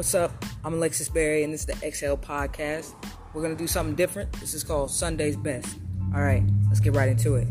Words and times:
What's 0.00 0.14
up? 0.14 0.46
I'm 0.64 0.72
Alexis 0.72 1.10
Berry, 1.10 1.44
and 1.44 1.52
this 1.52 1.60
is 1.60 1.66
the 1.66 1.86
Exhale 1.86 2.16
Podcast. 2.16 2.94
We're 3.34 3.42
going 3.42 3.54
to 3.54 3.62
do 3.62 3.66
something 3.66 3.94
different. 3.94 4.32
This 4.40 4.54
is 4.54 4.64
called 4.64 4.90
Sunday's 4.90 5.36
Best. 5.36 5.76
All 6.14 6.22
right, 6.22 6.42
let's 6.68 6.80
get 6.80 6.96
right 6.96 7.10
into 7.10 7.34
it. 7.34 7.46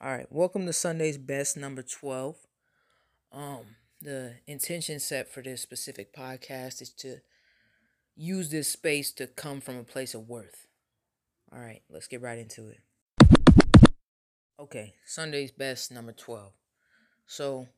All 0.00 0.10
right, 0.10 0.26
welcome 0.28 0.66
to 0.66 0.72
Sunday's 0.72 1.18
Best 1.18 1.56
number 1.56 1.82
12. 1.82 2.34
Um, 3.30 3.60
the 4.02 4.38
intention 4.48 4.98
set 4.98 5.32
for 5.32 5.40
this 5.40 5.62
specific 5.62 6.12
podcast 6.12 6.82
is 6.82 6.90
to 6.94 7.18
use 8.16 8.50
this 8.50 8.66
space 8.66 9.12
to 9.12 9.28
come 9.28 9.60
from 9.60 9.76
a 9.76 9.84
place 9.84 10.14
of 10.14 10.28
worth. 10.28 10.66
All 11.52 11.60
right, 11.60 11.82
let's 11.88 12.08
get 12.08 12.22
right 12.22 12.40
into 12.40 12.70
it. 12.70 12.80
Okay, 14.58 14.94
Sunday's 15.06 15.52
Best 15.52 15.92
number 15.92 16.10
12. 16.10 16.50
So, 17.28 17.68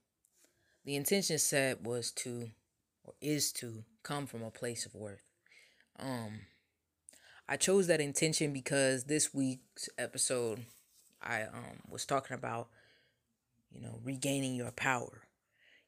the 0.87 0.95
intention 0.97 1.39
set 1.39 1.83
was 1.83 2.13
to, 2.13 2.49
or 3.05 3.13
is 3.21 3.53
to, 3.53 3.85
come 4.03 4.27
from 4.27 4.43
a 4.43 4.51
place 4.51 4.87
of 4.87 4.95
worth. 4.95 5.29
Um, 5.99 6.43
I 7.49 7.57
chose 7.57 7.89
that 7.89 8.01
intention 8.01 8.53
because 8.53 9.05
this 9.05 9.35
week's 9.35 9.89
episode, 9.99 10.65
I 11.21 11.43
um 11.43 11.81
was 11.91 12.07
talking 12.07 12.37
about, 12.37 12.69
you 13.71 13.81
know, 13.81 13.99
regaining 14.05 14.55
your 14.55 14.71
power, 14.71 15.23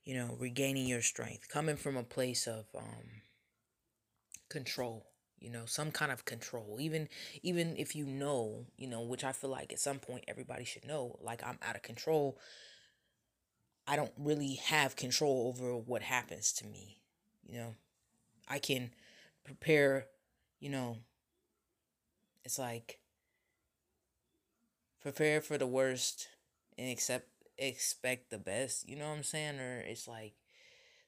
you 0.04 0.14
know, 0.16 0.36
regaining 0.38 0.86
your 0.88 1.02
strength, 1.02 1.48
coming 1.48 1.76
from 1.76 1.96
a 1.96 2.02
place 2.02 2.48
of 2.48 2.66
um 2.76 3.22
control 4.48 5.04
you 5.40 5.50
know 5.50 5.64
some 5.66 5.90
kind 5.90 6.10
of 6.10 6.24
control 6.24 6.78
even 6.80 7.08
even 7.42 7.76
if 7.76 7.94
you 7.94 8.06
know 8.06 8.66
you 8.76 8.88
know 8.88 9.02
which 9.02 9.24
i 9.24 9.30
feel 9.30 9.50
like 9.50 9.72
at 9.72 9.78
some 9.78 9.98
point 9.98 10.24
everybody 10.26 10.64
should 10.64 10.86
know 10.86 11.16
like 11.22 11.46
i'm 11.46 11.58
out 11.62 11.76
of 11.76 11.82
control 11.82 12.38
I 13.88 13.96
don't 13.96 14.12
really 14.18 14.56
have 14.66 14.96
control 14.96 15.48
over 15.48 15.74
what 15.74 16.02
happens 16.02 16.52
to 16.54 16.66
me. 16.66 17.00
You 17.46 17.58
know, 17.58 17.74
I 18.46 18.58
can 18.58 18.90
prepare, 19.44 20.06
you 20.60 20.68
know, 20.68 20.98
it's 22.44 22.58
like 22.58 23.00
prepare 25.00 25.40
for 25.40 25.56
the 25.56 25.66
worst 25.66 26.28
and 26.76 26.90
accept 26.90 27.28
expect 27.56 28.30
the 28.30 28.38
best, 28.38 28.86
you 28.86 28.94
know 28.94 29.08
what 29.08 29.16
I'm 29.16 29.22
saying? 29.22 29.58
Or 29.58 29.80
it's 29.80 30.06
like 30.06 30.34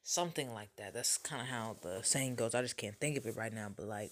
something 0.01 0.51
like 0.51 0.75
that. 0.77 0.95
That's 0.95 1.19
kind 1.19 1.41
of 1.41 1.49
how 1.49 1.77
the 1.83 2.01
saying 2.01 2.35
goes. 2.35 2.55
I 2.55 2.63
just 2.63 2.77
can't 2.77 2.99
think 2.99 3.15
of 3.15 3.27
it 3.27 3.37
right 3.37 3.53
now, 3.53 3.71
but 3.75 3.85
like 3.85 4.11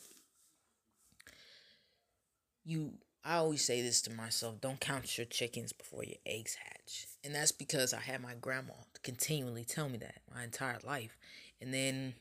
you 2.64 2.94
I 3.24 3.36
always 3.36 3.66
say 3.66 3.82
this 3.82 4.02
to 4.04 4.12
myself 4.12 4.62
don't 4.62 4.80
count 4.80 5.18
your 5.18 5.26
chickens 5.26 5.74
before 5.74 6.04
your 6.04 6.18
eggs 6.26 6.56
hatch. 6.56 7.08
And 7.24 7.36
that's 7.36 7.52
because 7.52 7.94
I 7.94 8.00
had 8.00 8.22
my 8.22 8.34
grandma 8.40 8.74
continually 9.04 9.66
tell 9.66 9.90
me 9.90 9.98
that 9.98 10.22
my 10.34 10.44
entire 10.44 10.80
life. 10.86 11.18
And 11.62 11.74
then, 11.74 12.14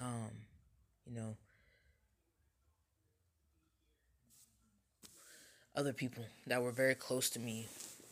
um, 0.00 0.30
you 1.06 1.14
know, 1.14 1.36
other 5.74 5.92
people 5.92 6.24
that 6.46 6.62
were 6.62 6.72
very 6.72 6.94
close 6.94 7.28
to 7.30 7.40
me, 7.40 7.66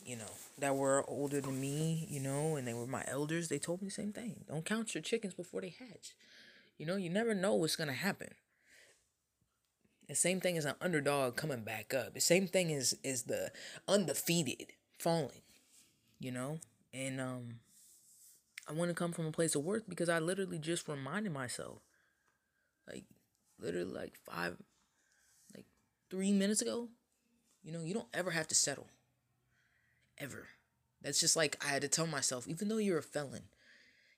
you 0.05 0.17
know, 0.17 0.31
that 0.59 0.75
were 0.75 1.03
older 1.07 1.41
than 1.41 1.59
me, 1.59 2.05
you 2.09 2.19
know, 2.19 2.57
and 2.57 2.67
they 2.67 2.73
were 2.73 2.85
my 2.85 3.03
elders, 3.07 3.47
they 3.47 3.57
told 3.57 3.81
me 3.81 3.87
the 3.87 3.93
same 3.93 4.11
thing. 4.11 4.43
Don't 4.47 4.65
count 4.65 4.93
your 4.93 5.01
chickens 5.01 5.33
before 5.33 5.61
they 5.61 5.73
hatch. 5.79 6.13
You 6.77 6.85
know, 6.85 6.97
you 6.97 7.09
never 7.09 7.33
know 7.33 7.55
what's 7.55 7.75
going 7.75 7.87
to 7.87 7.95
happen. 7.95 8.29
The 10.07 10.15
same 10.15 10.39
thing 10.39 10.57
as 10.57 10.65
an 10.65 10.75
underdog 10.81 11.35
coming 11.35 11.63
back 11.63 11.93
up. 11.93 12.13
The 12.13 12.21
same 12.21 12.47
thing 12.47 12.69
is 12.69 12.97
is 13.03 13.23
the 13.23 13.51
undefeated 13.87 14.73
falling. 14.99 15.41
You 16.19 16.31
know? 16.31 16.59
And 16.93 17.19
um 17.19 17.59
I 18.67 18.73
want 18.73 18.89
to 18.89 18.95
come 18.95 19.11
from 19.11 19.27
a 19.27 19.31
place 19.31 19.55
of 19.55 19.63
worth 19.63 19.87
because 19.87 20.09
I 20.09 20.19
literally 20.19 20.57
just 20.57 20.87
reminded 20.87 21.31
myself. 21.33 21.79
Like 22.87 23.03
literally 23.59 23.91
like 23.91 24.15
five 24.15 24.57
like 25.55 25.65
three 26.09 26.31
minutes 26.31 26.61
ago. 26.61 26.89
You 27.63 27.71
know, 27.71 27.81
you 27.81 27.93
don't 27.93 28.07
ever 28.13 28.31
have 28.31 28.47
to 28.49 28.55
settle. 28.55 28.87
Ever. 30.17 30.47
That's 31.01 31.19
just 31.19 31.35
like 31.35 31.57
I 31.63 31.69
had 31.69 31.81
to 31.81 31.87
tell 31.87 32.07
myself, 32.07 32.47
even 32.47 32.67
though 32.67 32.77
you're 32.77 32.97
a 32.97 33.03
felon, 33.03 33.43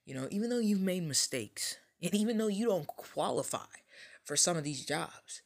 you 0.05 0.13
know, 0.13 0.27
even 0.31 0.49
though 0.49 0.59
you've 0.59 0.81
made 0.81 1.03
mistakes, 1.03 1.77
and 2.01 2.13
even 2.13 2.37
though 2.37 2.47
you 2.47 2.65
don't 2.65 2.87
qualify 2.87 3.65
for 4.23 4.37
some 4.37 4.55
of 4.55 4.63
these 4.63 4.85
jobs, 4.85 5.41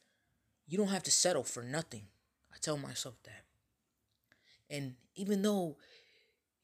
you 0.72 0.78
don't 0.78 0.88
have 0.88 1.02
to 1.02 1.10
settle 1.10 1.44
for 1.44 1.62
nothing. 1.62 2.04
I 2.50 2.56
tell 2.58 2.78
myself 2.78 3.16
that. 3.24 3.44
And 4.74 4.94
even 5.14 5.42
though 5.42 5.76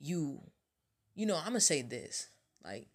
you, 0.00 0.40
you 1.14 1.26
know, 1.26 1.36
I'm 1.36 1.50
going 1.50 1.56
to 1.56 1.60
say 1.60 1.82
this, 1.82 2.28
like, 2.64 2.86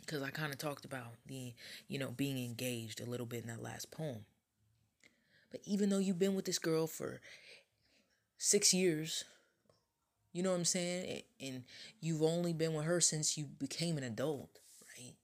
because 0.00 0.22
I 0.22 0.30
kind 0.30 0.52
of 0.52 0.58
talked 0.58 0.84
about 0.84 1.12
the, 1.26 1.54
you 1.86 2.00
know, 2.00 2.10
being 2.10 2.36
engaged 2.36 3.00
a 3.00 3.08
little 3.08 3.26
bit 3.26 3.42
in 3.42 3.46
that 3.46 3.62
last 3.62 3.92
poem. 3.92 4.24
But 5.52 5.60
even 5.64 5.88
though 5.88 5.98
you've 5.98 6.18
been 6.18 6.34
with 6.34 6.46
this 6.46 6.58
girl 6.58 6.88
for 6.88 7.20
six 8.38 8.74
years, 8.74 9.22
you 10.32 10.42
know 10.42 10.50
what 10.50 10.58
I'm 10.58 10.64
saying? 10.64 11.22
And 11.40 11.62
you've 12.00 12.24
only 12.24 12.52
been 12.52 12.74
with 12.74 12.86
her 12.86 13.00
since 13.00 13.38
you 13.38 13.44
became 13.44 13.98
an 13.98 14.04
adult, 14.04 14.58
right? 14.98 15.14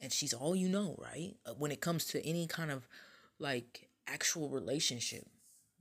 And 0.00 0.10
she's 0.10 0.32
all 0.32 0.56
you 0.56 0.70
know, 0.70 0.96
right? 0.98 1.34
Uh, 1.44 1.52
when 1.58 1.72
it 1.72 1.82
comes 1.82 2.06
to 2.06 2.26
any 2.26 2.46
kind 2.46 2.70
of 2.70 2.88
like 3.38 3.88
actual 4.06 4.48
relationship 4.48 5.26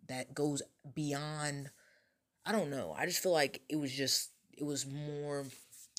that 0.07 0.33
goes 0.33 0.61
beyond 0.93 1.69
I 2.45 2.51
don't 2.51 2.69
know. 2.69 2.93
I 2.95 3.07
just 3.07 3.23
feel 3.23 3.31
like 3.31 3.61
it 3.69 3.77
was 3.77 3.91
just 3.91 4.29
it 4.53 4.63
was 4.63 4.85
more 4.85 5.45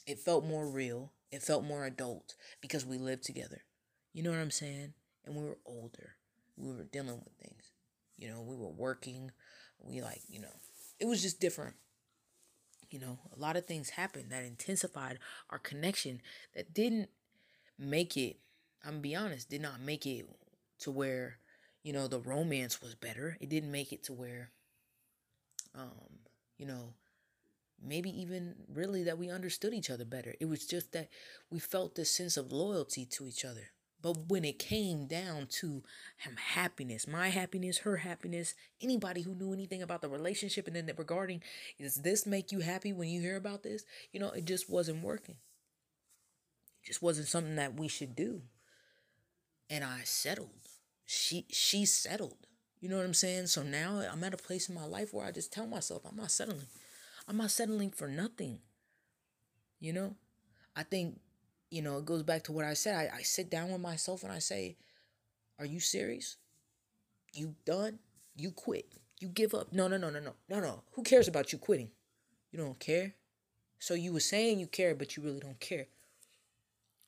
it 0.07 0.19
felt 0.19 0.45
more 0.45 0.67
real. 0.69 1.13
It 1.33 1.43
felt 1.43 1.65
more 1.65 1.85
adult 1.85 2.35
because 2.61 2.87
we 2.87 2.99
lived 2.99 3.25
together. 3.25 3.63
You 4.13 4.23
know 4.23 4.31
what 4.31 4.39
I'm 4.39 4.51
saying? 4.53 4.95
And 5.25 5.35
we 5.35 5.45
were 5.45 5.59
older. 5.67 6.13
We 6.57 6.73
were 6.73 6.85
dealing 6.85 7.21
with 7.25 7.35
things. 7.43 7.73
You 8.17 8.29
know, 8.29 8.41
we 8.41 8.57
were 8.57 8.71
working. 8.71 9.33
We 9.81 10.01
like, 10.01 10.23
you 10.29 10.41
know, 10.41 10.55
it 11.01 11.07
was 11.07 11.21
just 11.21 11.41
different. 11.41 11.75
You 12.89 13.01
know, 13.01 13.19
a 13.37 13.39
lot 13.39 13.57
of 13.57 13.67
things 13.67 13.91
happened 13.91 14.31
that 14.31 14.45
intensified 14.45 15.19
our 15.51 15.59
connection 15.59 16.21
that 16.55 16.73
didn't 16.73 17.09
make 17.79 18.17
it, 18.17 18.39
I'm 18.85 18.93
gonna 18.93 19.01
be 19.01 19.17
honest, 19.17 19.51
did 19.51 19.61
not 19.61 19.81
make 19.81 20.07
it 20.07 20.25
to 20.81 20.91
where 20.91 21.39
you 21.87 21.93
know, 21.93 22.09
the 22.09 22.19
romance 22.19 22.83
was 22.83 22.97
better. 22.97 23.37
It 23.41 23.49
didn't 23.49 23.71
make 23.71 23.93
it 23.93 24.03
to 24.05 24.13
where, 24.13 24.51
um, 25.73 26.19
you 26.59 26.67
know, 26.67 26.95
maybe 27.81 28.11
even 28.21 28.57
really 28.75 29.05
that 29.05 29.19
we 29.19 29.31
understood 29.31 29.73
each 29.73 29.89
other 29.89 30.05
better. 30.05 30.35
It 30.41 30.47
was 30.47 30.67
just 30.67 30.91
that 30.95 31.11
we 31.49 31.61
felt 31.61 31.95
this 31.95 32.11
sense 32.11 32.37
of 32.37 32.51
loyalty 32.51 33.05
to 33.05 33.29
each 33.29 33.45
other. 33.45 33.69
But 34.03 34.17
when 34.27 34.45
it 34.45 34.59
came 34.59 35.07
down 35.07 35.47
to 35.61 35.85
happiness, 36.35 37.07
my 37.07 37.29
happiness, 37.29 37.79
her 37.79 37.99
happiness, 37.99 38.55
anybody 38.83 39.23
who 39.23 39.37
knew 39.37 39.53
anything 39.53 39.81
about 39.81 40.01
the 40.01 40.09
relationship 40.09 40.67
and 40.67 40.75
then 40.75 40.91
regarding, 40.99 41.41
does 41.79 41.95
this 41.95 42.27
make 42.27 42.51
you 42.51 42.61
happy 42.61 42.93
when 42.93 43.11
you 43.11 43.21
hear 43.21 43.37
about 43.37 43.63
this? 43.63 43.85
You 44.11 44.19
know, 44.19 44.31
it 44.31 44.45
just 44.45 44.69
wasn't 44.69 45.05
working. 45.05 45.37
It 46.83 46.89
just 46.89 47.01
wasn't 47.01 47.29
something 47.29 47.55
that 47.55 47.79
we 47.79 47.87
should 47.87 48.17
do. 48.17 48.43
And 49.71 49.85
I 49.85 50.01
settled 50.03 50.51
she 51.07 51.47
she 51.51 51.87
settled. 51.87 52.37
You 52.81 52.89
know 52.91 52.97
what 52.97 53.07
I'm 53.07 53.15
saying? 53.15 53.47
So 53.47 53.63
now 53.63 54.01
I'm 54.01 54.23
at 54.25 54.35
a 54.35 54.37
place 54.37 54.69
in 54.69 54.75
my 54.75 54.85
life 54.85 55.15
where 55.15 55.27
I 55.27 55.31
just 55.31 55.53
tell 55.53 55.67
myself 55.67 56.03
I'm 56.05 56.17
not 56.17 56.31
settling. 56.31 56.67
I'm 57.27 57.39
not 57.39 57.51
settling 57.51 57.91
for 57.91 58.09
nothing. 58.09 58.59
You 59.81 59.93
know? 59.93 60.15
I 60.75 60.83
think, 60.83 61.19
you 61.71 61.81
know, 61.81 61.99
it 61.99 62.05
goes 62.05 62.23
back 62.23 62.45
to 62.45 62.53
what 62.53 62.65
I 62.65 62.75
said. 62.75 62.95
I, 62.95 63.19
I 63.19 63.23
sit 63.23 63.51
down 63.51 63.73
with 63.73 63.81
myself 63.81 64.23
and 64.23 64.33
I 64.33 64.41
say, 64.41 64.77
Are 65.59 65.65
you 65.65 65.81
serious? 65.81 66.37
You 67.33 67.55
done? 67.65 67.99
You 68.37 68.51
quit. 68.51 68.87
You 69.19 69.29
give 69.29 69.55
up. 69.55 69.73
No, 69.73 69.89
no, 69.89 69.97
no, 69.97 70.11
no, 70.11 70.21
no. 70.21 70.33
No, 70.49 70.61
no. 70.61 70.83
Who 70.93 71.03
cares 71.03 71.29
about 71.29 71.53
you 71.53 71.59
quitting? 71.59 71.91
You 72.53 72.59
don't 72.59 72.79
care? 72.79 73.15
So 73.79 73.95
you 73.95 74.13
were 74.13 74.21
saying 74.21 74.61
you 74.61 74.67
care, 74.67 74.95
but 74.95 75.17
you 75.17 75.23
really 75.23 75.41
don't 75.41 75.61
care. 75.61 75.87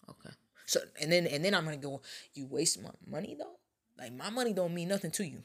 Okay. 0.09 0.35
So 0.67 0.81
and 1.01 1.13
then 1.13 1.27
and 1.27 1.45
then 1.45 1.55
I'm 1.55 1.65
gonna 1.65 1.77
go, 1.77 2.01
you 2.35 2.47
waste 2.47 2.83
my 2.83 2.91
money 3.07 3.37
though? 3.39 3.59
Like 3.99 4.13
my 4.13 4.31
money 4.31 4.53
don't 4.53 4.75
mean 4.75 4.89
nothing 4.89 5.11
to 5.13 5.27
you. 5.27 5.43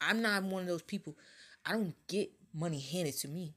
I'm 0.00 0.22
not 0.22 0.42
one 0.42 0.62
of 0.62 0.68
those 0.68 0.82
people. 0.82 1.16
I 1.64 1.72
don't 1.72 1.94
get 2.06 2.30
money 2.54 2.80
handed 2.80 3.16
to 3.18 3.28
me. 3.28 3.54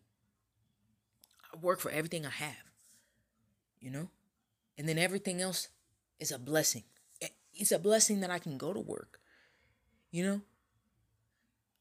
I 1.54 1.58
work 1.58 1.80
for 1.80 1.92
everything 1.92 2.26
I 2.26 2.30
have. 2.30 2.64
You 3.80 3.92
know? 3.92 4.10
And 4.78 4.88
then 4.88 4.98
everything 4.98 5.42
else 5.42 5.68
is 6.20 6.32
a 6.32 6.40
blessing. 6.40 6.84
It's 7.54 7.72
a 7.72 7.80
blessing 7.80 8.22
that 8.22 8.32
I 8.32 8.40
can 8.40 8.58
go 8.58 8.74
to 8.74 8.80
work. 8.80 9.20
You 10.12 10.24
know? 10.24 10.42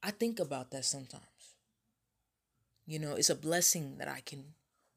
I 0.02 0.10
think 0.10 0.40
about 0.40 0.70
that 0.72 0.84
sometimes. 0.84 1.24
You 2.86 2.98
know, 2.98 3.14
it's 3.14 3.30
a 3.30 3.34
blessing 3.36 3.98
that 3.98 4.08
I 4.08 4.20
can 4.20 4.44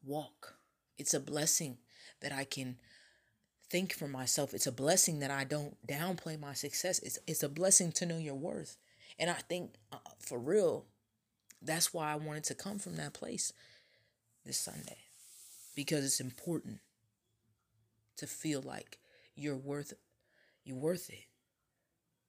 walk. 0.04 0.56
It's 0.98 1.14
a 1.14 1.20
blessing 1.20 1.78
that 2.20 2.32
I 2.32 2.44
can 2.44 2.76
think 3.70 3.92
for 3.94 4.08
myself. 4.08 4.54
It's 4.54 4.66
a 4.66 4.72
blessing 4.72 5.20
that 5.20 5.30
I 5.30 5.44
don't 5.44 5.76
downplay 5.86 6.38
my 6.38 6.54
success. 6.54 6.98
It's 7.00 7.18
it's 7.26 7.42
a 7.42 7.48
blessing 7.48 7.92
to 7.92 8.06
know 8.06 8.18
your 8.18 8.34
worth. 8.34 8.76
And 9.18 9.30
I 9.30 9.34
think 9.34 9.72
uh, 9.92 9.98
for 10.18 10.38
real, 10.38 10.86
that's 11.62 11.94
why 11.94 12.12
I 12.12 12.16
wanted 12.16 12.44
to 12.44 12.54
come 12.54 12.78
from 12.78 12.96
that 12.96 13.14
place 13.14 13.52
this 14.44 14.58
Sunday. 14.58 14.98
because 15.74 16.04
it's 16.04 16.20
important 16.20 16.80
to 18.16 18.26
feel 18.26 18.62
like 18.62 18.98
you're 19.34 19.56
worth 19.56 19.92
you're 20.64 20.76
worth 20.76 21.10
it. 21.10 21.24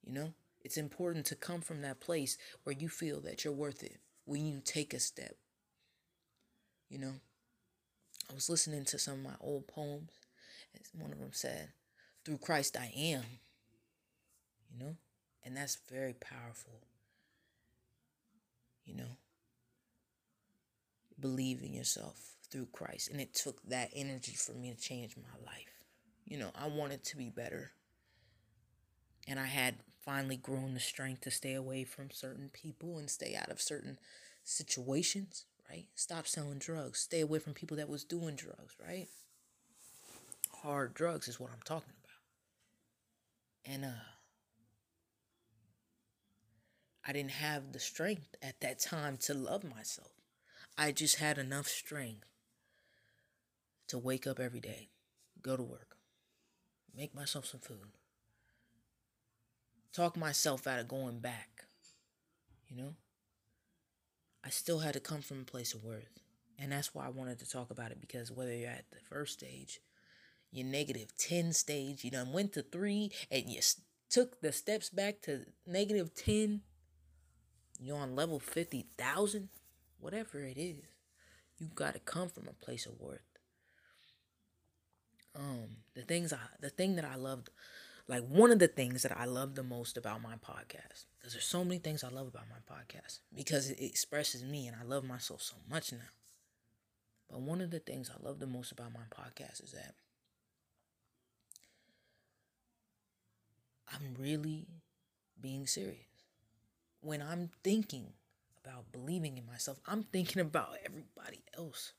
You 0.04 0.12
know? 0.12 0.32
It's 0.64 0.76
important 0.76 1.26
to 1.26 1.36
come 1.36 1.60
from 1.60 1.82
that 1.82 2.00
place 2.00 2.36
where 2.64 2.74
you 2.76 2.88
feel 2.88 3.20
that 3.20 3.44
you're 3.44 3.52
worth 3.54 3.82
it 3.82 3.98
when 4.24 4.46
you 4.46 4.60
take 4.64 4.92
a 4.94 4.98
step. 5.00 5.36
You 6.88 6.98
know? 6.98 7.14
I 8.30 8.34
was 8.34 8.50
listening 8.50 8.84
to 8.86 8.98
some 8.98 9.14
of 9.18 9.24
my 9.24 9.34
old 9.40 9.68
poems, 9.68 10.10
and 10.92 11.02
one 11.02 11.12
of 11.12 11.18
them 11.18 11.32
said, 11.32 11.70
Through 12.24 12.38
Christ 12.38 12.76
I 12.76 12.92
am. 12.96 13.22
You 14.70 14.84
know? 14.84 14.96
And 15.44 15.56
that's 15.56 15.78
very 15.90 16.14
powerful. 16.14 16.80
You 18.84 18.96
know? 18.96 19.16
Believe 21.18 21.62
in 21.62 21.72
yourself 21.72 22.36
through 22.50 22.66
Christ. 22.72 23.10
And 23.10 23.20
it 23.20 23.34
took 23.34 23.62
that 23.64 23.90
energy 23.94 24.32
for 24.32 24.52
me 24.52 24.72
to 24.72 24.80
change 24.80 25.16
my 25.16 25.44
life. 25.44 25.84
You 26.24 26.38
know, 26.38 26.50
I 26.54 26.68
wanted 26.68 27.04
to 27.04 27.16
be 27.16 27.30
better. 27.30 27.72
And 29.28 29.40
I 29.40 29.46
had 29.46 29.76
finally 30.04 30.36
grown 30.36 30.74
the 30.74 30.80
strength 30.80 31.22
to 31.22 31.30
stay 31.30 31.54
away 31.54 31.84
from 31.84 32.10
certain 32.10 32.50
people 32.52 32.98
and 32.98 33.10
stay 33.10 33.34
out 33.34 33.50
of 33.50 33.60
certain 33.60 33.98
situations, 34.44 35.46
right? 35.68 35.86
Stop 35.94 36.26
selling 36.26 36.58
drugs. 36.58 37.00
Stay 37.00 37.20
away 37.20 37.40
from 37.40 37.54
people 37.54 37.76
that 37.76 37.88
was 37.88 38.04
doing 38.04 38.36
drugs, 38.36 38.76
right? 38.84 39.08
Hard 40.62 40.94
drugs 40.94 41.28
is 41.28 41.38
what 41.38 41.50
I'm 41.50 41.62
talking 41.64 41.92
about. 42.02 43.72
And 43.72 43.84
uh 43.84 44.04
I 47.08 47.12
didn't 47.12 47.32
have 47.32 47.72
the 47.72 47.78
strength 47.78 48.34
at 48.42 48.60
that 48.60 48.80
time 48.80 49.16
to 49.18 49.34
love 49.34 49.62
myself. 49.62 50.10
I 50.76 50.90
just 50.90 51.16
had 51.16 51.38
enough 51.38 51.68
strength 51.68 52.26
to 53.86 53.98
wake 53.98 54.26
up 54.26 54.40
every 54.40 54.58
day, 54.58 54.88
go 55.40 55.56
to 55.56 55.62
work, 55.62 55.96
make 56.96 57.14
myself 57.14 57.46
some 57.46 57.60
food, 57.60 57.92
talk 59.92 60.16
myself 60.16 60.66
out 60.66 60.80
of 60.80 60.88
going 60.88 61.20
back. 61.20 61.66
You 62.68 62.76
know? 62.76 62.94
I 64.44 64.50
still 64.50 64.80
had 64.80 64.94
to 64.94 65.00
come 65.00 65.22
from 65.22 65.42
a 65.42 65.44
place 65.44 65.74
of 65.74 65.84
worth. 65.84 66.20
And 66.58 66.72
that's 66.72 66.94
why 66.94 67.06
I 67.06 67.10
wanted 67.10 67.38
to 67.40 67.48
talk 67.48 67.70
about 67.70 67.92
it 67.92 68.00
because 68.00 68.32
whether 68.32 68.54
you're 68.54 68.70
at 68.70 68.90
the 68.90 69.00
first 69.08 69.34
stage, 69.34 69.80
your 70.52 70.66
negative 70.66 71.16
10 71.16 71.52
stage, 71.52 72.04
you 72.04 72.10
done 72.10 72.32
went 72.32 72.52
to 72.54 72.62
three 72.62 73.10
and 73.30 73.48
you 73.48 73.60
took 74.08 74.40
the 74.40 74.52
steps 74.52 74.90
back 74.90 75.20
to 75.22 75.46
negative 75.66 76.14
10, 76.14 76.62
you're 77.80 77.98
on 77.98 78.16
level 78.16 78.40
50,000, 78.40 79.48
whatever 80.00 80.40
it 80.40 80.56
is, 80.56 80.84
you 81.58 81.68
got 81.74 81.94
to 81.94 82.00
come 82.00 82.28
from 82.28 82.48
a 82.48 82.64
place 82.64 82.86
of 82.86 83.00
worth. 83.00 83.20
Um, 85.34 85.78
the 85.94 86.02
things 86.02 86.32
I, 86.32 86.38
the 86.60 86.70
thing 86.70 86.96
that 86.96 87.04
I 87.04 87.16
loved, 87.16 87.50
like 88.08 88.26
one 88.26 88.50
of 88.50 88.58
the 88.58 88.68
things 88.68 89.02
that 89.02 89.16
I 89.16 89.26
love 89.26 89.54
the 89.54 89.62
most 89.62 89.98
about 89.98 90.22
my 90.22 90.36
podcast, 90.36 91.04
because 91.18 91.32
there's 91.32 91.44
so 91.44 91.64
many 91.64 91.78
things 91.78 92.02
I 92.02 92.08
love 92.08 92.28
about 92.28 92.44
my 92.48 92.74
podcast, 92.74 93.18
because 93.34 93.70
it 93.70 93.80
expresses 93.80 94.42
me 94.42 94.66
and 94.66 94.76
I 94.80 94.84
love 94.84 95.04
myself 95.04 95.42
so 95.42 95.56
much 95.70 95.92
now. 95.92 95.98
But 97.30 97.40
one 97.40 97.60
of 97.60 97.70
the 97.70 97.80
things 97.80 98.10
I 98.10 98.24
love 98.24 98.38
the 98.38 98.46
most 98.46 98.72
about 98.72 98.92
my 98.94 99.00
podcast 99.10 99.62
is 99.62 99.72
that 99.72 99.94
I'm 103.96 104.14
really 104.18 104.66
being 105.40 105.66
serious. 105.66 105.96
When 107.00 107.22
I'm 107.22 107.50
thinking 107.64 108.12
about 108.62 108.92
believing 108.92 109.38
in 109.38 109.46
myself, 109.46 109.78
I'm 109.86 110.02
thinking 110.02 110.42
about 110.42 110.76
everybody 110.84 111.42
else. 111.56 111.92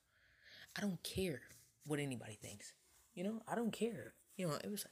I 0.77 0.81
don't 0.81 1.01
care 1.03 1.41
what 1.85 1.99
anybody 1.99 2.37
thinks. 2.41 2.73
You 3.15 3.23
know, 3.23 3.41
I 3.47 3.55
don't 3.55 3.71
care. 3.71 4.13
You 4.35 4.47
know, 4.47 4.53
it 4.63 4.69
was 4.69 4.85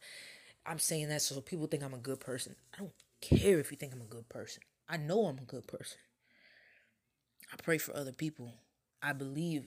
I'm 0.66 0.80
saying 0.80 1.10
that 1.10 1.22
so 1.22 1.40
people 1.42 1.68
think 1.68 1.84
I'm 1.84 1.94
a 1.94 2.00
good 2.00 2.20
person. 2.20 2.56
I 2.74 2.80
don't 2.80 2.94
care 3.22 3.60
if 3.60 3.72
you 3.72 3.78
think 3.78 3.94
I'm 3.94 4.02
a 4.02 4.06
good 4.06 4.28
person. 4.30 4.64
I 4.90 4.98
know 4.98 5.26
I'm 5.26 5.38
a 5.38 5.46
good 5.46 5.68
person. 5.68 5.98
I 7.54 7.58
pray 7.62 7.78
for 7.78 7.96
other 7.96 8.12
people. 8.12 8.54
I 9.02 9.14
believe 9.14 9.66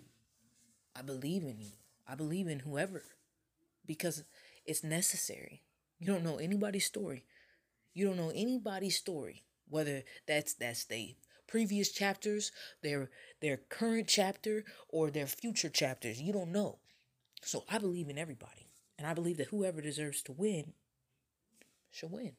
I 0.96 1.02
believe 1.02 1.44
in 1.44 1.60
you. 1.60 1.72
I 2.08 2.16
believe 2.16 2.48
in 2.48 2.60
whoever 2.60 3.02
because 3.86 4.24
it's 4.66 4.82
necessary. 4.82 5.62
You 5.98 6.06
don't 6.06 6.24
know 6.24 6.36
anybody's 6.36 6.86
story. 6.86 7.24
You 7.94 8.06
don't 8.06 8.16
know 8.16 8.32
anybody's 8.34 8.96
story, 8.96 9.44
whether 9.68 10.04
that's 10.26 10.54
that's 10.54 10.84
the 10.84 11.16
previous 11.46 11.90
chapters, 11.92 12.52
their 12.82 13.10
their 13.40 13.56
current 13.56 14.08
chapter, 14.08 14.64
or 14.88 15.10
their 15.10 15.26
future 15.26 15.68
chapters. 15.70 16.20
You 16.20 16.32
don't 16.32 16.52
know. 16.52 16.78
So 17.42 17.64
I 17.70 17.78
believe 17.78 18.08
in 18.08 18.18
everybody. 18.18 18.66
And 18.98 19.06
I 19.06 19.14
believe 19.14 19.36
that 19.38 19.48
whoever 19.48 19.80
deserves 19.80 20.22
to 20.22 20.32
win 20.32 20.72
should 21.90 22.10
win. 22.10 22.32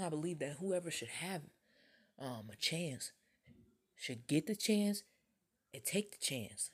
I 0.00 0.08
believe 0.08 0.40
that 0.40 0.56
whoever 0.58 0.90
should 0.90 1.08
have 1.08 1.42
um, 2.18 2.50
a 2.52 2.56
chance 2.56 3.12
should 3.96 4.26
get 4.26 4.46
the 4.46 4.56
chance 4.56 5.02
and 5.72 5.84
take 5.84 6.12
the 6.12 6.24
chance. 6.24 6.70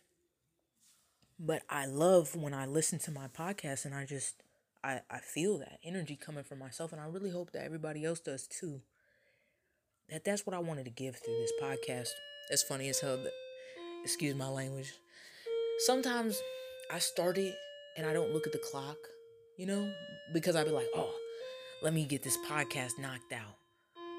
But 1.39 1.63
I 1.69 1.87
love 1.87 2.35
when 2.35 2.55
I 2.55 2.67
listen 2.67 2.99
to 3.01 3.11
my 3.11 3.29
podcast 3.29 3.85
and 3.85 3.95
I 3.95 4.05
just 4.05 4.43
I, 4.83 5.01
I 5.11 5.19
feel 5.19 5.59
that 5.59 5.79
energy 5.85 6.17
coming 6.17 6.45
from 6.45 6.59
myself 6.59 6.93
and 6.93 7.01
I 7.01 7.07
really 7.07 7.31
hope 7.31 7.53
that 7.53 7.65
everybody 7.65 8.05
else 8.05 8.21
does 8.21 8.47
too 8.47 8.81
that 10.11 10.25
that's 10.25 10.45
what 10.45 10.55
I 10.55 10.59
wanted 10.59 10.85
to 10.85 10.91
give 10.91 11.17
through 11.17 11.39
this 11.39 11.53
podcast. 11.63 12.09
It's 12.51 12.63
funny 12.63 12.89
as 12.89 13.01
hell 13.01 13.17
that, 13.17 13.33
excuse 14.03 14.35
my 14.35 14.49
language. 14.49 14.93
Sometimes 15.87 16.41
I 16.93 16.99
start 16.99 17.39
it 17.39 17.55
and 17.97 18.07
I 18.07 18.13
don't 18.13 18.33
look 18.33 18.47
at 18.47 18.53
the 18.53 18.61
clock, 18.71 18.97
you 19.57 19.67
know, 19.67 19.91
because 20.33 20.57
I'd 20.57 20.67
be 20.67 20.73
like, 20.73 20.89
oh, 20.95 21.15
let 21.83 21.95
me 21.95 22.05
get 22.05 22.23
this 22.23 22.37
podcast 22.49 22.99
knocked 22.99 23.33
out. 23.33 23.57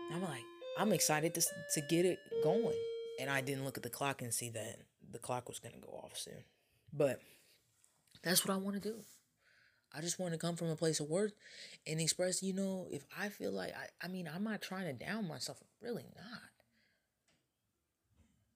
And 0.10 0.24
I'm 0.24 0.30
like, 0.30 0.44
I'm 0.78 0.94
excited 0.94 1.34
to, 1.36 1.42
to 1.42 1.82
get 1.90 2.06
it 2.06 2.20
going. 2.44 2.76
And 3.20 3.30
I 3.30 3.42
didn't 3.42 3.66
look 3.66 3.78
at 3.78 3.84
the 3.84 3.90
clock 3.90 4.22
and 4.22 4.34
see 4.34 4.50
that 4.50 4.78
the 5.12 5.20
clock 5.20 5.50
was 5.50 5.60
going 5.60 5.76
to 5.76 5.82
go 5.82 5.92
off 6.04 6.18
soon. 6.18 6.44
But 6.94 7.20
that's 8.24 8.46
what 8.46 8.54
I 8.54 8.58
want 8.58 8.82
to 8.82 8.90
do. 8.90 8.96
I 9.94 10.02
just 10.02 10.20
want 10.20 10.34
to 10.34 10.40
come 10.40 10.56
from 10.56 10.70
a 10.70 10.76
place 10.76 11.00
of 11.00 11.10
worth 11.10 11.34
and 11.86 12.00
express, 12.00 12.42
you 12.42 12.54
know, 12.54 12.88
if 12.90 13.04
I 13.18 13.30
feel 13.30 13.52
like, 13.52 13.74
I, 13.76 14.06
I 14.06 14.08
mean, 14.08 14.30
I'm 14.34 14.44
not 14.44 14.62
trying 14.62 14.86
to 14.86 14.94
down 14.94 15.28
myself. 15.28 15.62
Really 15.82 16.06
not. 16.16 16.42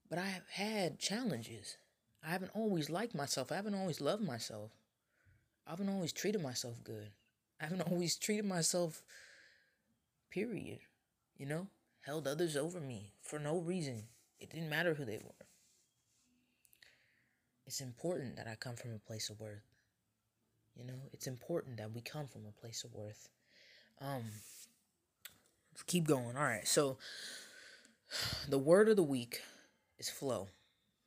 But 0.10 0.20
I 0.20 0.28
have 0.28 0.48
had 0.50 1.00
challenges. 1.00 1.78
I 2.26 2.30
haven't 2.30 2.52
always 2.56 2.90
liked 2.90 3.16
myself. 3.16 3.52
I 3.52 3.56
haven't 3.56 3.76
always 3.76 4.00
loved 4.00 4.24
myself. 4.24 4.72
I 5.68 5.72
haven't 5.72 5.90
always 5.90 6.14
treated 6.14 6.42
myself 6.42 6.84
good. 6.84 7.10
I 7.60 7.66
haven't 7.66 7.82
always 7.92 8.16
treated 8.16 8.46
myself, 8.46 9.04
period. 10.30 10.80
You 11.38 11.48
know, 11.48 11.68
held 12.02 12.28
others 12.28 12.56
over 12.56 12.80
me 12.80 13.12
for 13.22 13.40
no 13.40 13.58
reason. 13.58 14.04
It 14.40 14.52
didn't 14.52 14.70
matter 14.70 14.94
who 14.94 15.06
they 15.06 15.18
were. 15.18 15.46
It's 17.66 17.82
important 17.82 18.38
that 18.38 18.48
I 18.48 18.56
come 18.56 18.76
from 18.76 18.94
a 18.94 19.00
place 19.00 19.30
of 19.30 19.40
worth. 19.40 19.75
You 20.78 20.86
know, 20.86 21.10
it's 21.14 21.28
important 21.28 21.78
that 21.78 21.94
we 21.94 22.02
come 22.02 22.28
from 22.28 22.46
a 22.46 22.60
place 22.60 22.84
of 22.84 22.94
worth. 22.94 23.30
Um, 24.02 24.24
let's 25.74 25.84
keep 25.84 26.06
going. 26.06 26.36
All 26.36 26.44
right, 26.44 26.68
so 26.68 26.98
the 28.50 28.58
word 28.58 28.90
of 28.90 28.96
the 28.96 29.04
week 29.04 29.42
is 29.98 30.10
flow. 30.10 30.50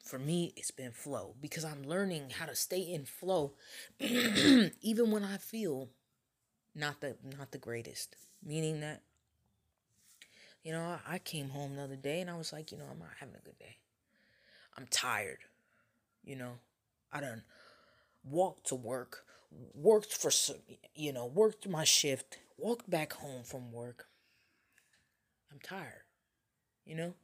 For 0.02 0.18
me, 0.18 0.54
it's 0.56 0.70
been 0.70 0.92
flow 0.92 1.34
because 1.40 1.66
I'm 1.66 1.82
learning 1.82 2.30
how 2.38 2.46
to 2.46 2.54
stay 2.54 2.80
in 2.80 3.04
flow, 3.04 3.52
even 4.00 5.10
when 5.10 5.22
I 5.22 5.36
feel 5.36 5.90
not 6.74 7.00
the 7.02 7.16
not 7.36 7.50
the 7.50 7.58
greatest. 7.58 8.16
Meaning 8.42 8.80
that, 8.80 9.02
you 10.62 10.72
know, 10.72 10.98
I 11.06 11.18
came 11.18 11.50
home 11.50 11.76
the 11.76 11.82
other 11.82 11.96
day 11.96 12.20
and 12.20 12.30
I 12.30 12.36
was 12.38 12.52
like, 12.52 12.72
you 12.72 12.78
know, 12.78 12.86
I'm 12.90 13.00
not 13.00 13.08
having 13.20 13.34
a 13.34 13.44
good 13.44 13.58
day. 13.58 13.76
I'm 14.78 14.86
tired. 14.90 15.40
You 16.24 16.36
know, 16.36 16.52
I 17.12 17.20
done 17.20 17.42
walked 18.24 18.68
to 18.68 18.74
work, 18.74 19.24
worked 19.50 20.12
for 20.12 20.30
some, 20.30 20.56
you 20.94 21.12
know, 21.12 21.26
worked 21.26 21.68
my 21.68 21.84
shift, 21.84 22.38
walked 22.56 22.88
back 22.88 23.14
home 23.14 23.42
from 23.44 23.72
work. 23.72 24.06
I'm 25.50 25.58
tired, 25.60 26.04
you 26.84 26.94
know? 26.94 27.14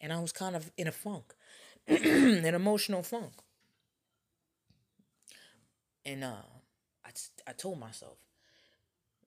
And 0.00 0.12
I 0.12 0.20
was 0.20 0.32
kind 0.32 0.56
of 0.56 0.70
in 0.76 0.86
a 0.86 0.92
funk, 0.92 1.34
an 1.86 2.54
emotional 2.54 3.02
funk. 3.02 3.32
And 6.04 6.24
uh, 6.24 6.42
I, 7.04 7.10
I 7.46 7.52
told 7.52 7.78
myself 7.78 8.18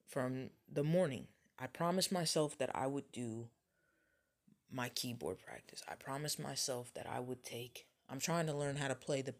from 0.08 0.50
the 0.70 0.82
morning, 0.82 1.28
I 1.58 1.66
promised 1.66 2.10
myself 2.10 2.58
that 2.58 2.74
I 2.74 2.86
would 2.86 3.12
do 3.12 3.48
my 4.72 4.88
keyboard 4.88 5.38
practice. 5.38 5.82
I 5.88 5.94
promised 5.94 6.40
myself 6.40 6.92
that 6.94 7.06
I 7.08 7.20
would 7.20 7.44
take, 7.44 7.86
I'm 8.10 8.18
trying 8.18 8.46
to 8.46 8.56
learn 8.56 8.76
how 8.76 8.88
to 8.88 8.96
play 8.96 9.22
the, 9.22 9.34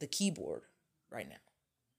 the 0.00 0.08
keyboard 0.08 0.62
right 1.10 1.28
now 1.28 1.49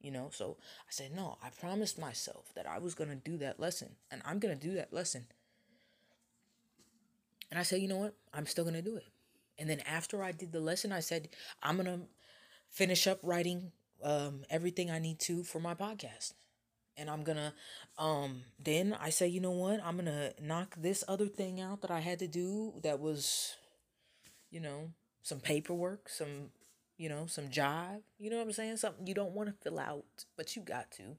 you 0.01 0.11
know 0.11 0.29
so 0.31 0.57
i 0.59 0.91
said 0.91 1.11
no 1.15 1.37
i 1.43 1.49
promised 1.49 1.99
myself 1.99 2.51
that 2.55 2.67
i 2.67 2.77
was 2.77 2.95
going 2.95 3.09
to 3.09 3.15
do 3.15 3.37
that 3.37 3.59
lesson 3.59 3.89
and 4.11 4.21
i'm 4.25 4.39
going 4.39 4.57
to 4.57 4.67
do 4.67 4.73
that 4.75 4.91
lesson 4.93 5.25
and 7.49 7.59
i 7.59 7.63
said 7.63 7.81
you 7.81 7.87
know 7.87 7.97
what 7.97 8.15
i'm 8.33 8.45
still 8.45 8.63
going 8.63 8.75
to 8.75 8.81
do 8.81 8.95
it 8.95 9.07
and 9.57 9.69
then 9.69 9.79
after 9.81 10.23
i 10.23 10.31
did 10.31 10.51
the 10.51 10.59
lesson 10.59 10.91
i 10.91 10.99
said 10.99 11.29
i'm 11.63 11.75
going 11.75 11.85
to 11.85 12.05
finish 12.69 13.05
up 13.05 13.19
writing 13.21 13.71
um, 14.03 14.43
everything 14.49 14.89
I 14.89 14.99
need 14.99 15.19
to 15.21 15.43
for 15.43 15.59
my 15.59 15.73
podcast. 15.73 16.33
And 16.97 17.09
I'm 17.09 17.23
gonna, 17.23 17.53
um, 17.97 18.41
then 18.59 18.95
I 18.99 19.09
say, 19.09 19.27
you 19.27 19.39
know 19.39 19.51
what? 19.51 19.79
I'm 19.83 19.95
gonna 19.95 20.31
knock 20.41 20.75
this 20.77 21.03
other 21.07 21.27
thing 21.27 21.61
out 21.61 21.81
that 21.81 21.91
I 21.91 21.99
had 21.99 22.19
to 22.19 22.27
do 22.27 22.73
that 22.83 22.99
was, 22.99 23.55
you 24.49 24.59
know, 24.59 24.91
some 25.23 25.39
paperwork, 25.39 26.09
some, 26.09 26.49
you 27.01 27.09
know, 27.09 27.25
some 27.25 27.47
jive. 27.47 28.03
You 28.19 28.29
know 28.29 28.37
what 28.37 28.45
I'm 28.45 28.51
saying? 28.51 28.77
Something 28.77 29.07
you 29.07 29.15
don't 29.15 29.33
want 29.33 29.49
to 29.49 29.55
fill 29.63 29.79
out, 29.79 30.05
but 30.37 30.55
you 30.55 30.61
got 30.61 30.91
to. 30.91 31.17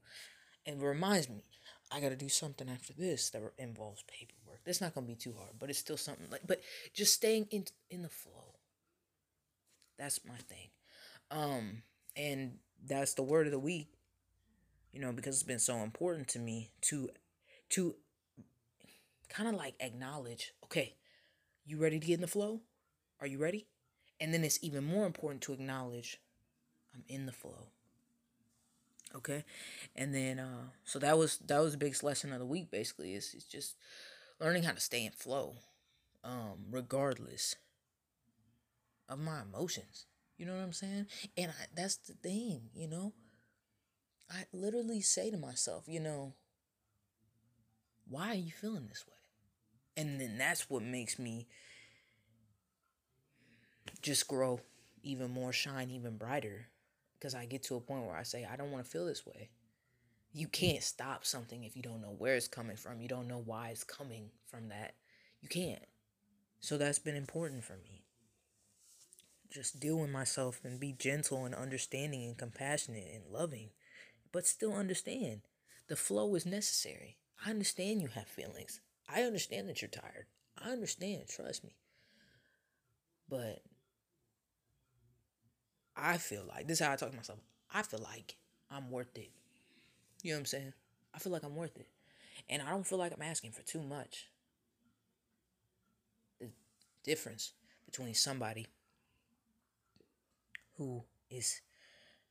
And 0.65 0.81
it 0.81 0.85
reminds 0.85 1.27
me, 1.27 1.43
I 1.91 1.99
got 1.99 2.09
to 2.09 2.15
do 2.15 2.29
something 2.29 2.69
after 2.69 2.93
this 2.93 3.29
that 3.31 3.41
involves 3.57 4.01
paperwork. 4.03 4.61
That's 4.63 4.79
not 4.79 4.95
gonna 4.95 5.07
be 5.07 5.15
too 5.15 5.33
hard, 5.37 5.51
but 5.59 5.69
it's 5.69 5.79
still 5.79 5.97
something 5.97 6.27
like. 6.31 6.47
But 6.47 6.61
just 6.93 7.13
staying 7.13 7.47
in 7.51 7.65
in 7.89 8.01
the 8.01 8.07
flow. 8.07 8.55
That's 9.99 10.21
my 10.25 10.37
thing, 10.37 10.69
um, 11.29 11.83
and 12.15 12.59
that's 12.87 13.13
the 13.15 13.23
word 13.23 13.45
of 13.45 13.51
the 13.51 13.59
week. 13.59 13.89
You 14.93 15.01
know, 15.01 15.11
because 15.11 15.35
it's 15.35 15.43
been 15.43 15.59
so 15.59 15.77
important 15.77 16.29
to 16.29 16.39
me 16.39 16.71
to, 16.83 17.09
to, 17.71 17.95
kind 19.27 19.49
of 19.49 19.55
like 19.55 19.75
acknowledge. 19.81 20.53
Okay, 20.63 20.95
you 21.65 21.77
ready 21.77 21.99
to 21.99 22.05
get 22.05 22.15
in 22.15 22.21
the 22.21 22.27
flow? 22.27 22.61
Are 23.19 23.27
you 23.27 23.37
ready? 23.37 23.67
And 24.23 24.33
then 24.33 24.45
it's 24.45 24.59
even 24.61 24.85
more 24.85 25.05
important 25.05 25.41
to 25.43 25.53
acknowledge, 25.53 26.21
I'm 26.95 27.03
in 27.09 27.25
the 27.25 27.33
flow. 27.33 27.67
Okay? 29.13 29.43
And 29.97 30.15
then 30.15 30.39
uh 30.39 30.69
so 30.85 30.97
that 30.99 31.17
was 31.17 31.39
that 31.39 31.59
was 31.59 31.73
the 31.73 31.77
biggest 31.77 32.03
lesson 32.03 32.31
of 32.31 32.39
the 32.39 32.45
week 32.45 32.71
basically 32.71 33.15
is 33.15 33.33
it's 33.33 33.43
just 33.43 33.75
learning 34.39 34.63
how 34.63 34.71
to 34.71 34.79
stay 34.79 35.05
in 35.05 35.11
flow 35.11 35.55
um 36.23 36.65
regardless 36.71 37.57
of 39.09 39.19
my 39.19 39.41
emotions. 39.41 40.05
You 40.37 40.45
know 40.45 40.55
what 40.55 40.63
i'm 40.63 40.73
saying? 40.73 41.07
And 41.37 41.51
I, 41.51 41.65
that's 41.75 41.97
the 41.97 42.13
thing 42.13 42.69
you 42.73 42.87
know? 42.87 43.13
I 44.31 44.45
literally 44.53 45.01
say 45.01 45.29
to 45.31 45.37
myself 45.37 45.83
you 45.87 45.99
know 45.99 46.33
why 48.07 48.29
are 48.29 48.35
you 48.35 48.51
feeling 48.51 48.87
this 48.87 49.05
way? 49.05 49.13
And 49.95 50.19
then 50.19 50.37
that's 50.37 50.69
what 50.69 50.81
makes 50.81 51.19
me 51.19 51.47
just 54.03 54.27
grow 54.27 54.59
even 55.01 55.31
more 55.31 55.51
shine 55.51 55.89
even 55.89 56.17
brighter 56.17 56.67
because 57.17 57.33
I 57.33 57.45
get 57.45 57.63
to 57.63 57.75
a 57.75 57.81
point 57.81 58.05
where 58.05 58.17
I 58.17 58.23
say, 58.23 58.45
I 58.49 58.55
don't 58.55 58.71
want 58.71 58.83
to 58.83 58.91
feel 58.91 59.05
this 59.05 59.25
way. 59.25 59.49
You 60.33 60.47
can't 60.47 60.83
stop 60.83 61.25
something 61.25 61.63
if 61.63 61.75
you 61.75 61.81
don't 61.81 62.01
know 62.01 62.13
where 62.17 62.35
it's 62.35 62.47
coming 62.47 62.75
from. 62.75 63.01
You 63.01 63.07
don't 63.07 63.27
know 63.27 63.41
why 63.43 63.69
it's 63.69 63.83
coming 63.83 64.29
from 64.45 64.69
that. 64.69 64.93
You 65.41 65.47
can't. 65.47 65.85
So 66.59 66.77
that's 66.77 66.99
been 66.99 67.15
important 67.15 67.63
for 67.63 67.73
me. 67.73 68.03
Just 69.51 69.79
deal 69.79 69.99
with 69.99 70.09
myself 70.09 70.59
and 70.63 70.79
be 70.79 70.91
gentle 70.91 71.45
and 71.45 71.53
understanding 71.53 72.25
and 72.25 72.37
compassionate 72.37 73.07
and 73.13 73.31
loving, 73.31 73.69
but 74.31 74.47
still 74.47 74.73
understand 74.73 75.41
the 75.87 75.95
flow 75.95 76.33
is 76.35 76.45
necessary. 76.45 77.17
I 77.45 77.51
understand 77.51 78.01
you 78.01 78.07
have 78.09 78.27
feelings. 78.27 78.81
I 79.07 79.21
understand 79.21 79.69
that 79.69 79.81
you're 79.81 79.89
tired. 79.89 80.25
I 80.57 80.71
understand, 80.71 81.27
trust 81.27 81.63
me. 81.63 81.75
But 83.29 83.61
I 85.95 86.17
feel 86.17 86.43
like 86.47 86.67
this 86.67 86.79
is 86.79 86.85
how 86.85 86.93
I 86.93 86.95
talk 86.95 87.11
to 87.11 87.15
myself. 87.15 87.39
I 87.73 87.83
feel 87.83 88.01
like 88.01 88.35
I'm 88.71 88.89
worth 88.89 89.17
it. 89.17 89.31
You 90.21 90.31
know 90.31 90.37
what 90.37 90.41
I'm 90.41 90.45
saying? 90.45 90.73
I 91.13 91.19
feel 91.19 91.31
like 91.31 91.43
I'm 91.43 91.55
worth 91.55 91.77
it. 91.77 91.87
And 92.49 92.61
I 92.61 92.69
don't 92.69 92.85
feel 92.85 92.97
like 92.97 93.13
I'm 93.13 93.21
asking 93.21 93.51
for 93.51 93.61
too 93.61 93.81
much. 93.81 94.29
The 96.39 96.49
difference 97.03 97.53
between 97.85 98.13
somebody 98.15 98.67
who 100.77 101.03
is 101.29 101.61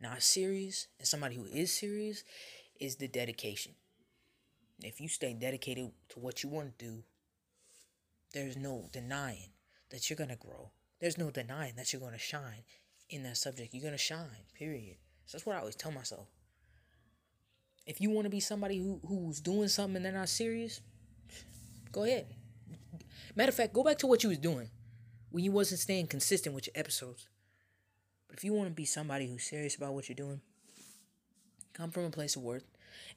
not 0.01 0.23
serious 0.23 0.89
and 0.99 1.07
somebody 1.07 1.37
who 1.37 1.45
is 1.45 1.73
serious 1.73 2.25
is 2.81 2.97
the 2.97 3.09
dedication. 3.09 3.73
If 4.83 5.01
you 5.01 5.09
stay 5.09 5.35
dedicated 5.35 5.93
to 6.11 6.19
what 6.19 6.43
you 6.43 6.49
want 6.49 6.79
to 6.79 6.85
do, 6.85 7.03
there's 8.35 8.57
no 8.57 8.89
denying 8.93 9.51
that 9.91 10.11
you're 10.11 10.17
going 10.17 10.31
to 10.31 10.37
grow. 10.37 10.71
There's 11.01 11.19
no 11.19 11.31
denying 11.31 11.75
that 11.77 11.93
you're 11.93 12.01
going 12.01 12.15
to 12.15 12.19
shine 12.19 12.65
in 13.13 13.23
that 13.25 13.37
subject. 13.37 13.75
You're 13.75 13.85
gonna 13.85 13.99
shine. 13.99 14.47
Period. 14.55 14.97
So 15.27 15.37
that's 15.37 15.47
what 15.47 15.57
I 15.57 15.61
always 15.61 15.77
tell 15.77 15.93
myself. 15.93 16.27
If 17.87 18.01
you 18.01 18.11
want 18.11 18.27
to 18.27 18.31
be 18.31 18.41
somebody 18.41 18.79
who 18.79 19.01
who's 19.07 19.41
doing 19.41 19.69
something 19.69 19.97
and 19.97 20.05
they're 20.05 20.13
not 20.13 20.29
serious, 20.29 20.81
go 21.91 22.05
ahead. 22.05 22.27
Matter 23.35 23.51
of 23.51 23.55
fact, 23.55 23.73
go 23.73 23.83
back 23.83 23.99
to 23.99 24.07
what 24.07 24.23
you 24.23 24.29
was 24.29 24.39
doing 24.39 24.69
when 25.31 25.43
you 25.43 25.53
wasn't 25.53 25.81
staying 25.81 26.07
consistent 26.07 26.55
with 26.55 26.67
your 26.67 26.73
episodes. 26.77 27.27
But 28.29 28.37
if 28.37 28.45
you 28.45 28.53
want 28.53 28.69
to 28.69 28.75
be 28.75 28.85
somebody 28.85 29.27
who's 29.27 29.45
serious 29.45 29.77
about 29.77 29.95
what 29.95 30.09
you're 30.09 30.17
doing, 30.17 30.41
come 31.73 31.91
from 31.91 32.05
a 32.05 32.11
place 32.11 32.37
of 32.37 32.43
worth 32.43 32.65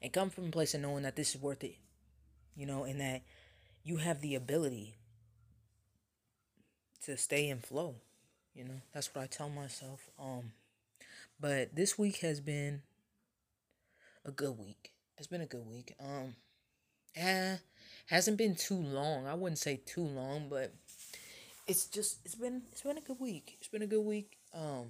and 0.02 0.12
come 0.12 0.30
from 0.30 0.46
a 0.46 0.50
place 0.50 0.74
of 0.74 0.80
knowing 0.80 1.02
that 1.04 1.16
this 1.16 1.34
is 1.34 1.40
worth 1.40 1.64
it. 1.64 1.76
You 2.54 2.66
know, 2.66 2.84
and 2.84 3.00
that 3.00 3.22
you 3.84 3.98
have 3.98 4.20
the 4.20 4.34
ability 4.34 4.96
to 7.04 7.16
stay 7.16 7.48
in 7.48 7.60
flow. 7.60 7.96
You 8.56 8.64
know, 8.64 8.80
that's 8.94 9.14
what 9.14 9.22
I 9.22 9.26
tell 9.26 9.50
myself. 9.50 10.08
Um, 10.18 10.52
but 11.38 11.76
this 11.76 11.98
week 11.98 12.20
has 12.20 12.40
been 12.40 12.80
a 14.24 14.30
good 14.30 14.58
week. 14.58 14.92
It's 15.18 15.26
been 15.26 15.42
a 15.42 15.46
good 15.46 15.66
week. 15.66 15.94
Um, 16.00 16.36
eh, 17.14 17.56
hasn't 18.06 18.38
been 18.38 18.54
too 18.54 18.78
long. 18.78 19.26
I 19.26 19.34
wouldn't 19.34 19.58
say 19.58 19.80
too 19.84 20.04
long, 20.04 20.48
but 20.48 20.72
it's 21.66 21.84
just 21.86 22.18
it's 22.24 22.34
been 22.34 22.62
it's 22.72 22.80
been 22.80 22.96
a 22.96 23.02
good 23.02 23.20
week. 23.20 23.56
It's 23.58 23.68
been 23.68 23.82
a 23.82 23.86
good 23.86 24.04
week. 24.04 24.38
Um, 24.54 24.86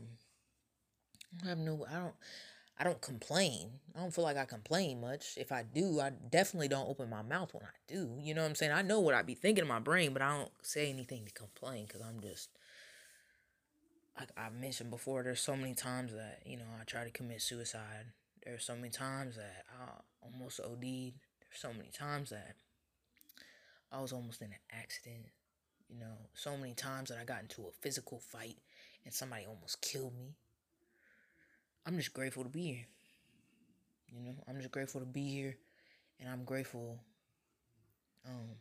I 1.45 1.49
have 1.49 1.59
no. 1.59 1.85
I 1.91 1.99
don't. 1.99 2.15
I 2.79 2.85
don't 2.85 3.01
complain. 3.01 3.71
I 3.97 4.01
don't 4.01 4.15
feel 4.15 4.25
like 4.25 4.37
I 4.37 4.45
complain 4.45 5.01
much. 5.01 5.39
If 5.39 5.51
I 5.51 5.63
do, 5.63 5.99
I 5.99 6.11
definitely 6.11 6.69
don't 6.69 6.89
open 6.89 7.09
my 7.09 7.23
mouth 7.23 7.55
when 7.55 7.63
I 7.65 7.93
do. 7.93 8.19
You 8.21 8.35
know 8.35 8.43
what 8.43 8.49
I'm 8.49 8.55
saying? 8.55 8.73
I 8.73 8.83
know 8.83 9.01
what 9.01 9.15
I'd 9.15 9.27
be 9.27 9.35
thinking 9.35 9.63
in 9.63 9.69
my 9.69 9.79
brain, 9.79 10.13
but 10.13 10.21
I 10.21 10.37
don't 10.37 10.53
say 10.61 10.91
anything 10.91 11.25
to 11.25 11.33
complain 11.33 11.87
because 11.87 12.03
I'm 12.03 12.21
just 12.21 12.51
like 14.19 14.31
I 14.37 14.49
mentioned 14.51 14.91
before, 14.91 15.23
there's 15.23 15.41
so 15.41 15.57
many 15.57 15.75
times 15.75 16.13
that 16.15 16.41
you 16.47 16.57
know 16.57 16.65
I 16.81 16.85
try 16.85 17.05
to 17.05 17.11
commit 17.11 17.43
suicide. 17.43 18.07
There's 18.45 18.65
so 18.65 18.75
many 18.75 18.91
times 18.91 19.37
that 19.37 19.65
I 19.69 19.91
almost 20.23 20.61
OD'd. 20.61 20.83
There's 20.83 21.61
so 21.61 21.73
many 21.73 21.91
times 21.91 22.31
that 22.31 22.55
I 23.93 24.01
was 24.01 24.13
almost 24.13 24.41
in 24.41 24.49
an 24.49 24.59
accident. 24.73 25.27
You 25.89 26.01
know, 26.01 26.17
so 26.35 26.57
many 26.57 26.75
times 26.75 27.11
that 27.11 27.19
I 27.21 27.25
got 27.25 27.43
into 27.43 27.63
a 27.63 27.71
physical 27.81 28.19
fight 28.19 28.57
and 29.05 29.15
somebody 29.15 29.47
almost 29.47 29.81
killed 29.81 30.15
me. 30.19 30.35
I'm 31.87 31.97
just 31.97 32.13
grateful 32.13 32.43
to 32.43 32.49
be 32.49 32.67
here. 32.67 32.87
You 34.13 34.25
know, 34.25 34.35
I'm 34.49 34.59
just 34.59 34.73
grateful 34.73 35.01
to 35.01 35.07
be 35.07 35.29
here, 35.29 35.57
and 36.19 36.29
I'm 36.29 36.45
grateful 36.45 36.99
um, 38.27 38.57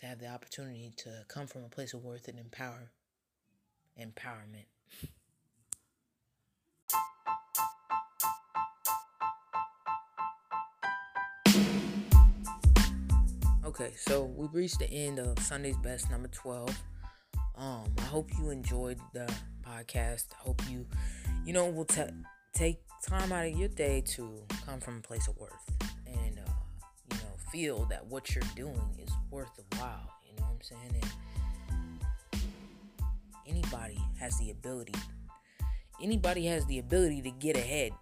to 0.00 0.06
have 0.06 0.20
the 0.20 0.28
opportunity 0.28 0.92
to 0.98 1.24
come 1.28 1.46
from 1.46 1.64
a 1.64 1.68
place 1.68 1.94
of 1.94 2.04
worth 2.04 2.28
and 2.28 2.38
empower 2.38 2.90
empowerment. 4.00 4.66
Okay, 13.64 13.92
so 13.96 14.24
we've 14.24 14.54
reached 14.54 14.78
the 14.78 14.90
end 14.90 15.18
of 15.18 15.38
Sunday's 15.40 15.76
Best 15.76 16.10
number 16.10 16.28
12. 16.28 16.70
Um, 17.56 17.84
I 17.98 18.02
hope 18.02 18.30
you 18.38 18.50
enjoyed 18.50 18.98
the 19.12 19.30
podcast. 19.62 20.26
I 20.32 20.42
hope 20.42 20.62
you, 20.70 20.86
you 21.44 21.52
know, 21.52 21.66
will 21.66 21.84
t- 21.84 22.02
take 22.54 22.80
time 23.06 23.30
out 23.30 23.46
of 23.46 23.56
your 23.56 23.68
day 23.68 24.00
to 24.00 24.42
come 24.64 24.80
from 24.80 24.98
a 24.98 25.00
place 25.00 25.28
of 25.28 25.36
worth 25.36 25.52
and, 26.06 26.38
uh, 26.38 26.50
you 27.10 27.18
know, 27.18 27.36
feel 27.52 27.84
that 27.86 28.06
what 28.06 28.34
you're 28.34 28.42
doing 28.56 28.98
is 29.00 29.10
worth 29.30 29.50
the 29.56 29.76
while. 29.76 30.10
You 30.24 30.36
know 30.36 30.44
what 30.44 30.54
I'm 30.54 30.62
saying? 30.62 31.02
And 31.02 31.12
anybody 33.78 34.00
has 34.20 34.38
the 34.38 34.50
ability. 34.50 34.94
Anybody 36.02 36.46
has 36.46 36.64
the 36.66 36.78
ability 36.78 37.22
to 37.22 37.30
get 37.30 37.56
ahead, 37.56 37.92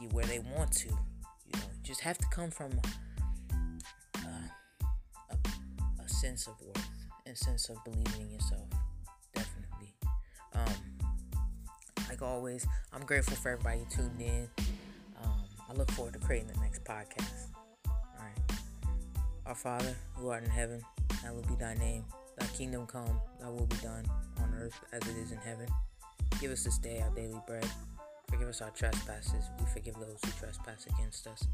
get 0.00 0.12
where 0.12 0.24
they 0.24 0.38
want 0.38 0.72
to. 0.72 0.88
You 0.88 1.52
know, 1.54 1.60
just 1.82 2.00
have 2.00 2.18
to 2.18 2.26
come 2.28 2.50
from 2.50 2.72
a, 4.22 4.26
a, 5.30 5.36
a 6.04 6.08
sense 6.08 6.46
of 6.46 6.54
worth 6.60 6.88
and 7.26 7.36
sense 7.36 7.68
of 7.68 7.76
believing 7.84 8.22
in 8.22 8.30
yourself. 8.30 8.68
Definitely. 9.34 9.94
Um, 10.54 10.98
like 12.08 12.22
always, 12.22 12.66
I'm 12.92 13.04
grateful 13.04 13.36
for 13.36 13.50
everybody 13.50 13.86
tuned 13.90 14.20
in. 14.20 14.48
Um, 15.22 15.44
I 15.68 15.74
look 15.74 15.90
forward 15.90 16.14
to 16.14 16.20
creating 16.20 16.48
the 16.48 16.60
next 16.60 16.84
podcast. 16.84 17.48
All 17.86 17.94
right. 18.18 18.58
Our 19.44 19.54
Father, 19.54 19.94
who 20.14 20.28
art 20.28 20.44
in 20.44 20.50
heaven, 20.50 20.82
hallowed 21.22 21.46
be 21.48 21.54
thy 21.56 21.74
name. 21.74 22.04
Thy 22.38 22.46
kingdom 22.48 22.86
come, 22.86 23.20
thy 23.40 23.48
will 23.48 23.66
be 23.66 23.76
done 23.76 24.04
on 24.10 24.25
earth 24.66 24.84
as 24.92 25.02
it 25.02 25.16
is 25.16 25.32
in 25.32 25.38
heaven. 25.38 25.66
Give 26.40 26.50
us 26.50 26.64
this 26.64 26.78
day 26.78 27.00
our 27.00 27.14
daily 27.14 27.40
bread. 27.46 27.66
Forgive 28.28 28.48
us 28.48 28.60
our 28.60 28.70
trespasses. 28.70 29.44
We 29.58 29.66
forgive 29.66 29.94
those 29.94 30.18
who 30.24 30.30
trespass 30.38 30.86
against 30.86 31.26
us. 31.26 31.46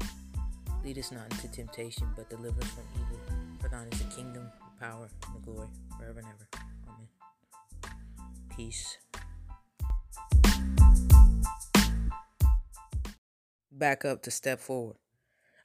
Lead 0.83 0.97
us 0.97 1.11
not 1.11 1.31
into 1.31 1.47
temptation, 1.47 2.07
but 2.15 2.29
deliver 2.29 2.59
us 2.61 2.69
from 2.69 2.83
evil. 2.95 3.19
For 3.61 3.69
thine 3.69 3.87
is 3.91 3.99
the 3.99 4.15
kingdom, 4.15 4.51
the 4.75 4.85
power, 4.85 5.07
and 5.27 5.35
the 5.35 5.45
glory, 5.45 5.67
forever 5.97 6.19
and 6.19 6.27
ever. 6.27 6.47
Amen. 6.87 7.07
Peace. 8.55 8.97
back 13.83 14.05
up 14.05 14.21
to 14.23 14.31
step 14.31 14.59
forward. 14.59 14.95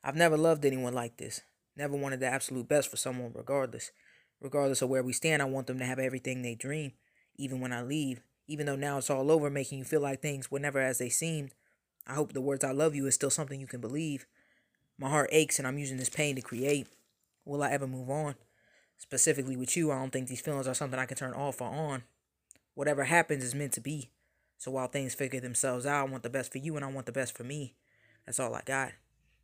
I've 0.03 0.17
never 0.17 0.37
loved 0.37 0.65
anyone 0.65 0.95
like 0.95 1.19
this. 1.19 1.43
Never 1.77 1.97
wanted 1.97 2.21
the 2.21 2.27
absolute 2.27 2.69
best 2.69 2.91
for 2.91 2.97
someone, 2.97 3.33
regardless. 3.35 3.93
Regardless 4.41 4.83
of 4.83 4.89
where 4.89 5.03
we 5.03 5.13
stand, 5.13 5.43
I 5.43 5.47
want 5.47 5.67
them 5.67 5.79
to 5.79 5.85
have 5.85 5.99
everything 5.99 6.43
they 6.43 6.55
dream, 6.55 6.93
even 7.39 7.61
when 7.61 7.73
I 7.73 7.83
leave. 7.83 8.21
Even 8.47 8.67
though 8.67 8.77
now 8.77 8.99
it's 8.99 9.11
all 9.11 9.31
over, 9.31 9.49
making 9.49 9.79
you 9.79 9.85
feel 9.85 10.01
like 10.01 10.21
things 10.21 10.51
were 10.51 10.59
never 10.59 10.81
as 10.81 10.99
they 10.99 11.09
seemed. 11.09 11.51
I 12.07 12.15
hope 12.15 12.33
the 12.33 12.41
words 12.41 12.65
I 12.65 12.73
love 12.73 12.95
you 12.95 13.07
is 13.07 13.15
still 13.15 13.31
something 13.31 13.61
you 13.61 13.67
can 13.67 13.81
believe. 13.81 14.27
My 14.99 15.09
heart 15.09 15.29
aches 15.33 15.59
and 15.59 15.69
I'm 15.69 15.79
using 15.79 15.99
this 15.99 16.09
pain 16.09 16.35
to 16.37 16.43
create. 16.43 16.89
Will 17.45 17.63
I 17.63 17.71
ever 17.71 17.87
move 17.87 18.11
on? 18.11 18.35
Specifically 18.97 19.57
with 19.57 19.77
you, 19.77 19.93
I 19.93 19.99
don't 19.99 20.11
think 20.11 20.29
these 20.29 20.41
feelings 20.41 20.67
are 20.67 20.75
something 20.75 20.99
I 20.99 21.07
can 21.07 21.17
turn 21.17 21.35
off 21.35 21.61
or 21.61 21.69
on. 21.69 22.03
Whatever 22.75 23.05
happens 23.05 23.45
is 23.45 23.55
meant 23.55 23.73
to 23.75 23.81
be. 23.81 24.11
So 24.57 24.73
while 24.73 24.89
things 24.89 25.15
figure 25.15 25.41
themselves 25.41 25.87
out, 25.87 26.09
I 26.09 26.11
want 26.11 26.25
the 26.25 26.31
best 26.31 26.51
for 26.51 26.59
you 26.59 26.75
and 26.75 26.85
I 26.85 26.91
want 26.91 27.07
the 27.07 27.13
best 27.13 27.37
for 27.37 27.45
me. 27.45 27.75
That's 28.27 28.41
all 28.41 28.55
I 28.55 28.63
got. 28.65 28.93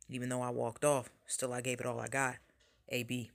Even 0.09 0.29
though 0.29 0.41
I 0.41 0.49
walked 0.49 0.83
off, 0.83 1.09
still 1.25 1.53
I 1.53 1.61
gave 1.61 1.79
it 1.79 1.85
all 1.85 1.99
I 1.99 2.07
got. 2.07 2.35
AB. 2.89 3.31